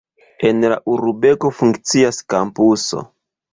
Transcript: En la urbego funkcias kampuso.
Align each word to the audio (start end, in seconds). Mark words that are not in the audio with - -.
En 0.47 0.65
la 0.73 0.79
urbego 0.93 1.53
funkcias 1.59 2.23
kampuso. 2.37 3.07